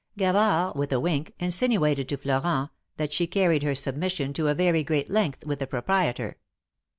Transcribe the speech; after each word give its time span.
Gavard, 0.17 0.75
with 0.75 0.91
a 0.91 0.99
wink, 0.99 1.33
insinuated 1.37 2.09
to 2.09 2.17
Florent, 2.17 2.71
that 2.97 3.13
she 3.13 3.27
carried 3.27 3.61
her 3.61 3.75
submission 3.75 4.33
to 4.33 4.47
a 4.47 4.55
very 4.55 4.83
great 4.83 5.11
length 5.11 5.45
with 5.45 5.59
the 5.59 5.67
proprietor. 5.67 6.37